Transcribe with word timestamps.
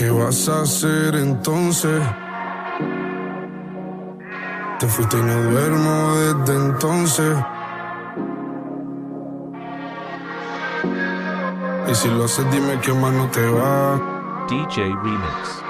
¿Qué 0.00 0.08
vas 0.08 0.48
a 0.48 0.62
hacer 0.62 1.14
entonces? 1.14 2.00
Te 4.78 4.86
fuiste 4.86 5.18
y 5.18 5.20
no 5.20 5.42
duermo 5.50 6.14
desde 6.14 6.56
entonces. 6.56 7.36
Y 11.86 11.94
si 11.94 12.08
lo 12.08 12.24
haces, 12.24 12.50
dime 12.50 12.80
qué 12.80 12.94
más 12.94 13.12
no 13.12 13.28
te 13.28 13.46
va. 13.46 14.00
DJ 14.48 14.84
Remix. 15.02 15.62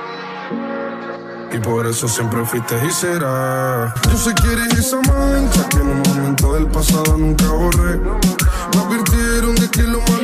Y 1.52 1.58
por 1.58 1.88
eso 1.88 2.06
siempre 2.06 2.44
fuiste 2.44 2.76
y 2.86 2.90
será. 2.90 3.92
Yo 4.12 4.16
sé 4.16 4.32
que 4.36 4.52
eres 4.52 4.78
esa 4.78 4.98
mancha 4.98 5.68
que 5.70 5.78
en 5.78 5.88
un 5.88 6.02
momento 6.02 6.54
del 6.54 6.68
pasado 6.68 7.16
nunca 7.18 7.48
borré. 7.48 7.98
Me 7.98 8.80
advirtieron 8.80 9.56
de 9.56 9.68
que 9.68 9.82
lo 9.82 9.98
malo 10.02 10.20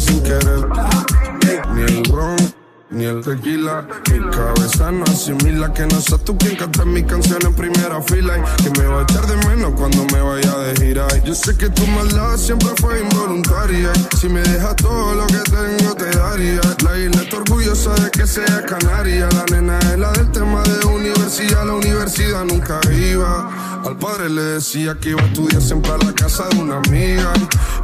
sin 0.00 0.22
querer. 0.22 0.66
Ni 1.74 1.82
el 1.82 2.04
ron 2.04 2.36
ni 2.90 3.04
el 3.04 3.22
tequila. 3.22 3.86
Mi 4.10 4.18
cabeza 4.30 4.90
no 4.90 5.04
asimila 5.04 5.72
que 5.72 5.86
no 5.86 6.00
seas 6.00 6.22
tú 6.24 6.36
quien 6.36 6.56
canta 6.56 6.84
mi 6.84 7.02
canción 7.02 7.38
en 7.44 7.54
primera 7.54 8.02
fila. 8.02 8.38
Y 8.38 8.62
que 8.62 8.80
me 8.80 8.86
va 8.86 9.00
a 9.00 9.02
echar 9.02 9.26
de 9.26 9.36
menos 9.48 9.72
cuando 9.76 10.04
me 10.12 10.20
vaya 10.20 10.58
de 10.58 10.76
gira. 10.76 11.06
Y 11.16 11.26
yo 11.26 11.34
sé 11.34 11.56
que 11.56 11.68
tu 11.70 11.86
maldad 11.86 12.36
siempre 12.36 12.68
fue 12.80 13.00
involuntaria. 13.00 13.92
Si 14.18 14.28
me 14.28 14.42
dejas 14.42 14.76
todo 14.76 15.14
lo 15.14 15.26
que 15.26 15.38
tengo, 15.50 15.94
te 15.94 16.10
daría. 16.16 16.60
La 16.84 16.98
orgullosa 17.60 17.94
de 18.02 18.10
que 18.10 18.26
sea 18.26 18.64
canaria. 18.66 19.28
La 19.32 19.44
nena 19.50 19.78
es 19.78 19.98
la 19.98 20.12
del 20.12 20.30
tema 20.32 20.62
de 20.62 20.86
universidad. 20.86 21.66
La 21.66 21.74
universidad 21.74 22.44
nunca 22.44 22.80
iba. 22.90 23.82
Al 23.84 23.96
padre 23.96 24.28
le 24.28 24.42
decía 24.42 24.96
que 24.98 25.10
iba 25.10 25.20
a 25.22 25.26
estudiar 25.26 25.62
siempre 25.62 25.92
a 25.92 25.98
la 25.98 26.12
casa 26.12 26.44
de 26.48 26.58
una 26.58 26.76
amiga. 26.76 27.32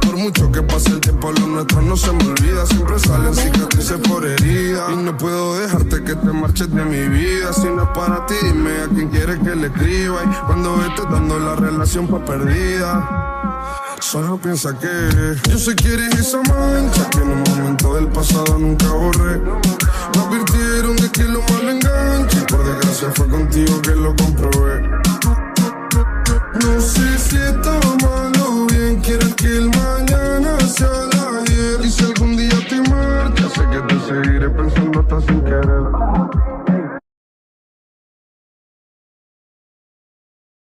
Por 0.01 0.17
mucho 0.17 0.51
que 0.51 0.61
pase 0.61 0.89
el 0.89 0.99
tiempo, 0.99 1.31
lo 1.31 1.47
nuestro 1.47 1.81
no 1.81 1.95
se 1.95 2.11
me 2.11 2.23
olvida. 2.23 2.65
Siempre 2.65 2.99
salen 2.99 3.35
cicatrices 3.35 3.99
por 4.07 4.25
herida. 4.25 4.87
Y 4.91 4.95
no 4.97 5.15
puedo 5.17 5.59
dejarte 5.59 6.03
que 6.03 6.15
te 6.15 6.31
marches 6.31 6.73
de 6.73 6.83
mi 6.83 7.07
vida. 7.09 7.53
Si 7.53 7.65
no 7.65 7.83
es 7.83 7.89
para 7.89 8.25
ti, 8.25 8.35
dime 8.41 8.71
a 8.83 8.87
quién 8.87 9.09
quieres 9.09 9.39
que 9.39 9.55
le 9.55 9.67
escriba. 9.67 10.23
Y 10.23 10.45
cuando 10.45 10.83
estés 10.85 11.05
dando 11.11 11.39
la 11.39 11.55
relación 11.55 12.07
pa' 12.07 12.23
perdida. 12.25 13.27
Solo 13.99 14.37
piensa 14.37 14.77
que 14.77 14.87
yo 15.49 15.57
sé 15.57 15.75
que 15.75 15.93
eres 15.93 16.15
esa 16.19 16.37
mancha 16.37 17.09
que 17.09 17.17
en 17.17 17.29
un 17.29 17.43
momento 17.43 17.95
del 17.95 18.07
pasado 18.07 18.57
nunca 18.59 18.87
borré. 18.89 19.06
contigo 23.37 23.81
que 23.81 23.91
lo 23.91 24.15
comprobé. 24.15 24.81
No 26.61 26.81
sé 26.81 27.17
si 27.19 27.37
está 27.37 27.79
mal 28.03 28.31
o 28.41 28.65
bien, 28.67 28.99
quiero 29.01 29.27
que 29.35 29.57
el 29.57 29.69
mañana 29.69 30.59
sea 30.61 30.87
el 30.87 31.19
ayer. 31.37 31.85
Y 31.85 31.89
si 31.89 32.03
algún 32.05 32.35
día 32.35 32.57
te 32.67 32.81
marchas, 32.89 33.53
sé 33.53 33.61
que 33.71 33.79
te 33.87 33.99
seguiré 34.07 34.49
pensando 34.49 34.99
hasta 34.99 35.21
sin 35.21 35.41
querer. 35.41 36.86